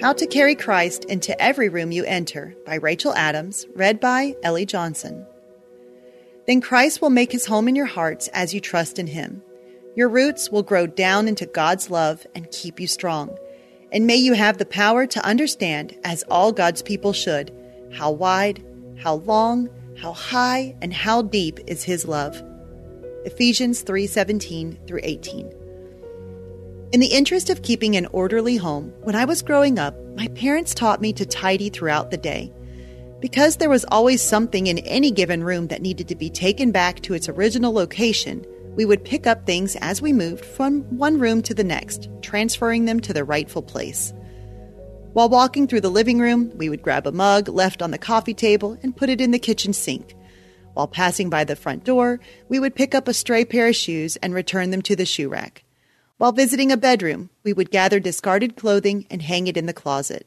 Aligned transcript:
How 0.00 0.14
to 0.14 0.26
Carry 0.26 0.54
Christ 0.54 1.04
into 1.04 1.38
Every 1.38 1.68
Room 1.68 1.92
You 1.92 2.06
Enter 2.06 2.56
by 2.64 2.76
Rachel 2.76 3.12
Adams, 3.12 3.66
read 3.74 4.00
by 4.00 4.34
Ellie 4.42 4.64
Johnson. 4.64 5.26
Then 6.46 6.62
Christ 6.62 7.02
will 7.02 7.10
make 7.10 7.30
his 7.30 7.44
home 7.44 7.68
in 7.68 7.76
your 7.76 7.84
hearts 7.84 8.26
as 8.28 8.54
you 8.54 8.60
trust 8.60 8.98
in 8.98 9.08
him. 9.08 9.42
Your 9.94 10.08
roots 10.08 10.48
will 10.48 10.62
grow 10.62 10.86
down 10.86 11.28
into 11.28 11.44
God's 11.44 11.90
love 11.90 12.26
and 12.34 12.50
keep 12.50 12.80
you 12.80 12.86
strong. 12.86 13.36
And 13.92 14.06
may 14.06 14.16
you 14.16 14.32
have 14.32 14.56
the 14.56 14.64
power 14.64 15.06
to 15.06 15.22
understand, 15.22 15.94
as 16.02 16.24
all 16.30 16.50
God's 16.50 16.80
people 16.80 17.12
should, 17.12 17.54
how 17.92 18.10
wide, 18.10 18.64
how 18.96 19.16
long, 19.16 19.68
how 19.98 20.14
high, 20.14 20.76
and 20.80 20.94
how 20.94 21.20
deep 21.20 21.60
is 21.66 21.84
his 21.84 22.06
love. 22.06 22.42
Ephesians 23.26 23.82
3:17 23.82 24.78
through 24.86 25.00
18. 25.02 25.59
In 26.92 26.98
the 26.98 27.06
interest 27.06 27.50
of 27.50 27.62
keeping 27.62 27.94
an 27.94 28.06
orderly 28.06 28.56
home, 28.56 28.92
when 29.04 29.14
I 29.14 29.24
was 29.24 29.42
growing 29.42 29.78
up, 29.78 29.94
my 30.16 30.26
parents 30.28 30.74
taught 30.74 31.00
me 31.00 31.12
to 31.12 31.24
tidy 31.24 31.68
throughout 31.68 32.10
the 32.10 32.16
day. 32.16 32.52
Because 33.20 33.56
there 33.56 33.70
was 33.70 33.84
always 33.92 34.20
something 34.20 34.66
in 34.66 34.78
any 34.78 35.12
given 35.12 35.44
room 35.44 35.68
that 35.68 35.82
needed 35.82 36.08
to 36.08 36.16
be 36.16 36.28
taken 36.28 36.72
back 36.72 36.98
to 37.02 37.14
its 37.14 37.28
original 37.28 37.72
location, 37.72 38.44
we 38.74 38.84
would 38.84 39.04
pick 39.04 39.28
up 39.28 39.46
things 39.46 39.76
as 39.76 40.02
we 40.02 40.12
moved 40.12 40.44
from 40.44 40.80
one 40.96 41.20
room 41.20 41.42
to 41.42 41.54
the 41.54 41.62
next, 41.62 42.08
transferring 42.22 42.86
them 42.86 42.98
to 42.98 43.12
their 43.12 43.24
rightful 43.24 43.62
place. 43.62 44.12
While 45.12 45.28
walking 45.28 45.68
through 45.68 45.82
the 45.82 45.90
living 45.90 46.18
room, 46.18 46.50
we 46.56 46.68
would 46.68 46.82
grab 46.82 47.06
a 47.06 47.12
mug 47.12 47.48
left 47.48 47.82
on 47.82 47.92
the 47.92 47.98
coffee 47.98 48.34
table 48.34 48.76
and 48.82 48.96
put 48.96 49.10
it 49.10 49.20
in 49.20 49.30
the 49.30 49.38
kitchen 49.38 49.72
sink. 49.72 50.16
While 50.74 50.88
passing 50.88 51.30
by 51.30 51.44
the 51.44 51.54
front 51.54 51.84
door, 51.84 52.18
we 52.48 52.58
would 52.58 52.74
pick 52.74 52.96
up 52.96 53.06
a 53.06 53.14
stray 53.14 53.44
pair 53.44 53.68
of 53.68 53.76
shoes 53.76 54.16
and 54.16 54.34
return 54.34 54.70
them 54.70 54.82
to 54.82 54.96
the 54.96 55.06
shoe 55.06 55.28
rack. 55.28 55.62
While 56.20 56.32
visiting 56.32 56.70
a 56.70 56.76
bedroom, 56.76 57.30
we 57.44 57.54
would 57.54 57.70
gather 57.70 57.98
discarded 57.98 58.54
clothing 58.54 59.06
and 59.08 59.22
hang 59.22 59.46
it 59.46 59.56
in 59.56 59.64
the 59.64 59.72
closet. 59.72 60.26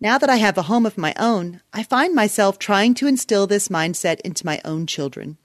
Now 0.00 0.18
that 0.18 0.30
I 0.30 0.36
have 0.36 0.56
a 0.56 0.62
home 0.70 0.86
of 0.86 0.96
my 0.96 1.14
own, 1.18 1.62
I 1.72 1.82
find 1.82 2.14
myself 2.14 2.60
trying 2.60 2.94
to 2.94 3.08
instill 3.08 3.48
this 3.48 3.66
mindset 3.66 4.20
into 4.20 4.46
my 4.46 4.60
own 4.64 4.86
children. 4.86 5.36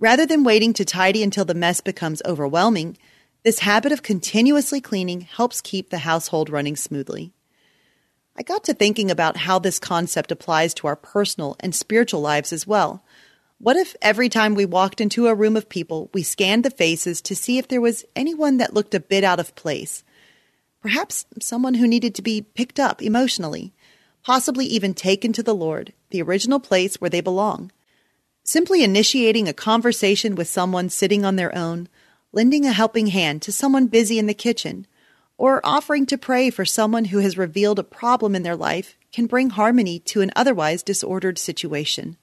Rather 0.00 0.26
than 0.26 0.42
waiting 0.42 0.72
to 0.72 0.84
tidy 0.84 1.22
until 1.22 1.44
the 1.44 1.54
mess 1.54 1.80
becomes 1.80 2.22
overwhelming, 2.24 2.98
this 3.44 3.60
habit 3.60 3.92
of 3.92 4.02
continuously 4.02 4.80
cleaning 4.80 5.20
helps 5.20 5.60
keep 5.60 5.90
the 5.90 5.98
household 5.98 6.50
running 6.50 6.74
smoothly. 6.74 7.32
I 8.36 8.42
got 8.42 8.64
to 8.64 8.74
thinking 8.74 9.12
about 9.12 9.36
how 9.36 9.60
this 9.60 9.78
concept 9.78 10.32
applies 10.32 10.74
to 10.74 10.88
our 10.88 10.96
personal 10.96 11.54
and 11.60 11.72
spiritual 11.72 12.20
lives 12.20 12.52
as 12.52 12.66
well. 12.66 13.04
What 13.62 13.76
if 13.76 13.94
every 14.02 14.28
time 14.28 14.56
we 14.56 14.64
walked 14.64 15.00
into 15.00 15.28
a 15.28 15.36
room 15.36 15.56
of 15.56 15.68
people, 15.68 16.10
we 16.12 16.24
scanned 16.24 16.64
the 16.64 16.70
faces 16.70 17.20
to 17.20 17.36
see 17.36 17.58
if 17.58 17.68
there 17.68 17.80
was 17.80 18.04
anyone 18.16 18.56
that 18.56 18.74
looked 18.74 18.92
a 18.92 18.98
bit 18.98 19.22
out 19.22 19.38
of 19.38 19.54
place? 19.54 20.02
Perhaps 20.80 21.26
someone 21.40 21.74
who 21.74 21.86
needed 21.86 22.12
to 22.16 22.22
be 22.22 22.42
picked 22.42 22.80
up 22.80 23.00
emotionally, 23.00 23.72
possibly 24.24 24.66
even 24.66 24.94
taken 24.94 25.32
to 25.32 25.44
the 25.44 25.54
Lord, 25.54 25.92
the 26.10 26.20
original 26.20 26.58
place 26.58 26.96
where 26.96 27.08
they 27.08 27.20
belong. 27.20 27.70
Simply 28.42 28.82
initiating 28.82 29.46
a 29.46 29.52
conversation 29.52 30.34
with 30.34 30.48
someone 30.48 30.88
sitting 30.88 31.24
on 31.24 31.36
their 31.36 31.56
own, 31.56 31.88
lending 32.32 32.66
a 32.66 32.72
helping 32.72 33.06
hand 33.06 33.42
to 33.42 33.52
someone 33.52 33.86
busy 33.86 34.18
in 34.18 34.26
the 34.26 34.34
kitchen, 34.34 34.88
or 35.38 35.60
offering 35.62 36.04
to 36.06 36.18
pray 36.18 36.50
for 36.50 36.64
someone 36.64 37.04
who 37.04 37.18
has 37.18 37.38
revealed 37.38 37.78
a 37.78 37.84
problem 37.84 38.34
in 38.34 38.42
their 38.42 38.56
life 38.56 38.96
can 39.12 39.26
bring 39.26 39.50
harmony 39.50 40.00
to 40.00 40.20
an 40.20 40.32
otherwise 40.34 40.82
disordered 40.82 41.38
situation. 41.38 42.16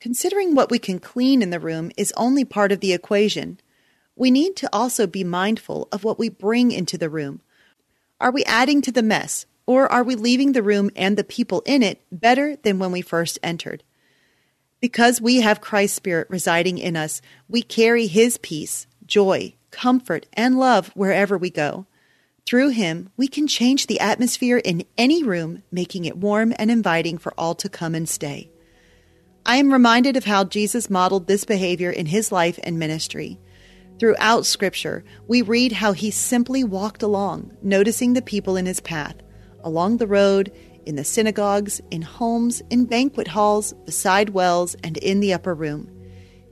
Considering 0.00 0.54
what 0.54 0.70
we 0.70 0.78
can 0.78 1.00
clean 1.00 1.42
in 1.42 1.50
the 1.50 1.58
room 1.58 1.90
is 1.96 2.12
only 2.16 2.44
part 2.44 2.70
of 2.70 2.78
the 2.78 2.92
equation. 2.92 3.58
We 4.14 4.30
need 4.30 4.54
to 4.56 4.68
also 4.72 5.08
be 5.08 5.24
mindful 5.24 5.88
of 5.90 6.04
what 6.04 6.20
we 6.20 6.28
bring 6.28 6.70
into 6.70 6.96
the 6.96 7.10
room. 7.10 7.40
Are 8.20 8.30
we 8.30 8.44
adding 8.44 8.80
to 8.82 8.92
the 8.92 9.02
mess, 9.02 9.46
or 9.66 9.90
are 9.90 10.04
we 10.04 10.14
leaving 10.14 10.52
the 10.52 10.62
room 10.62 10.90
and 10.94 11.16
the 11.16 11.24
people 11.24 11.62
in 11.66 11.82
it 11.82 12.00
better 12.12 12.54
than 12.62 12.78
when 12.78 12.92
we 12.92 13.00
first 13.00 13.40
entered? 13.42 13.82
Because 14.80 15.20
we 15.20 15.40
have 15.40 15.60
Christ's 15.60 15.96
Spirit 15.96 16.28
residing 16.30 16.78
in 16.78 16.94
us, 16.94 17.20
we 17.48 17.60
carry 17.60 18.06
His 18.06 18.38
peace, 18.38 18.86
joy, 19.04 19.54
comfort, 19.72 20.26
and 20.32 20.60
love 20.60 20.92
wherever 20.94 21.36
we 21.36 21.50
go. 21.50 21.86
Through 22.46 22.68
Him, 22.68 23.10
we 23.16 23.26
can 23.26 23.48
change 23.48 23.88
the 23.88 23.98
atmosphere 23.98 24.58
in 24.58 24.84
any 24.96 25.24
room, 25.24 25.64
making 25.72 26.04
it 26.04 26.16
warm 26.16 26.54
and 26.56 26.70
inviting 26.70 27.18
for 27.18 27.34
all 27.36 27.56
to 27.56 27.68
come 27.68 27.96
and 27.96 28.08
stay. 28.08 28.50
I 29.46 29.56
am 29.56 29.72
reminded 29.72 30.16
of 30.16 30.24
how 30.24 30.44
Jesus 30.44 30.90
modeled 30.90 31.26
this 31.26 31.44
behavior 31.44 31.90
in 31.90 32.06
his 32.06 32.30
life 32.30 32.58
and 32.62 32.78
ministry. 32.78 33.38
Throughout 33.98 34.46
Scripture, 34.46 35.04
we 35.26 35.42
read 35.42 35.72
how 35.72 35.92
he 35.92 36.10
simply 36.10 36.62
walked 36.62 37.02
along, 37.02 37.56
noticing 37.62 38.12
the 38.12 38.22
people 38.22 38.56
in 38.56 38.66
his 38.66 38.80
path, 38.80 39.16
along 39.64 39.96
the 39.96 40.06
road, 40.06 40.52
in 40.86 40.96
the 40.96 41.04
synagogues, 41.04 41.80
in 41.90 42.02
homes, 42.02 42.62
in 42.70 42.84
banquet 42.84 43.28
halls, 43.28 43.72
beside 43.84 44.30
wells, 44.30 44.76
and 44.84 44.96
in 44.98 45.20
the 45.20 45.32
upper 45.32 45.54
room. 45.54 45.90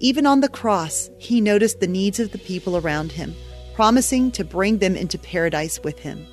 Even 0.00 0.26
on 0.26 0.40
the 0.40 0.48
cross, 0.48 1.10
he 1.18 1.40
noticed 1.40 1.80
the 1.80 1.86
needs 1.86 2.20
of 2.20 2.32
the 2.32 2.38
people 2.38 2.76
around 2.76 3.12
him, 3.12 3.34
promising 3.74 4.30
to 4.32 4.44
bring 4.44 4.78
them 4.78 4.96
into 4.96 5.18
paradise 5.18 5.80
with 5.82 5.98
him. 5.98 6.26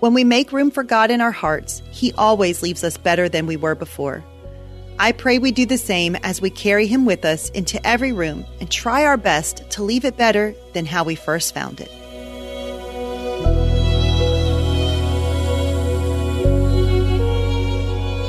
When 0.00 0.14
we 0.14 0.24
make 0.24 0.52
room 0.52 0.70
for 0.70 0.82
God 0.84 1.10
in 1.10 1.20
our 1.20 1.32
hearts, 1.32 1.82
he 1.90 2.12
always 2.12 2.62
leaves 2.62 2.84
us 2.84 2.96
better 2.96 3.28
than 3.28 3.46
we 3.46 3.56
were 3.56 3.74
before. 3.74 4.24
I 5.00 5.12
pray 5.12 5.38
we 5.38 5.52
do 5.52 5.64
the 5.64 5.78
same 5.78 6.16
as 6.24 6.40
we 6.40 6.50
carry 6.50 6.88
him 6.88 7.04
with 7.04 7.24
us 7.24 7.50
into 7.50 7.84
every 7.86 8.12
room 8.12 8.44
and 8.58 8.68
try 8.68 9.04
our 9.04 9.16
best 9.16 9.70
to 9.70 9.84
leave 9.84 10.04
it 10.04 10.16
better 10.16 10.56
than 10.72 10.86
how 10.86 11.04
we 11.04 11.14
first 11.14 11.54
found 11.54 11.80
it. 11.80 11.88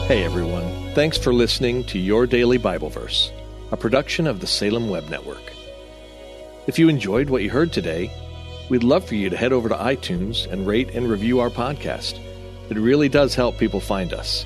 Hey 0.08 0.24
everyone, 0.24 0.94
thanks 0.94 1.18
for 1.18 1.34
listening 1.34 1.86
to 1.86 1.98
Your 1.98 2.28
Daily 2.28 2.60
Bible 2.60 2.90
Verse, 2.90 3.32
a 3.72 3.78
production 3.78 4.28
of 4.28 4.40
the 4.40 4.48
Salem 4.48 4.90
Web 4.90 5.10
Network. 5.10 5.52
If 6.68 6.78
you 6.78 6.88
enjoyed 6.88 7.32
what 7.32 7.42
you 7.42 7.50
heard 7.50 7.74
today, 7.74 8.12
we'd 8.70 8.84
love 8.84 9.08
for 9.08 9.16
you 9.16 9.32
to 9.32 9.38
head 9.38 9.54
over 9.54 9.70
to 9.70 9.76
iTunes 9.76 10.48
and 10.52 10.68
rate 10.68 10.92
and 10.92 11.10
review 11.10 11.40
our 11.40 11.50
podcast. 11.50 12.20
It 12.70 12.78
really 12.78 13.10
does 13.10 13.34
help 13.34 13.58
people 13.58 13.80
find 13.80 14.14
us. 14.14 14.46